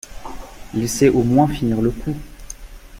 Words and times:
Laissez 0.73 1.09
au 1.09 1.21
moins 1.21 1.47
finir 1.47 1.79
le 1.79 1.91
coup. 1.91 2.15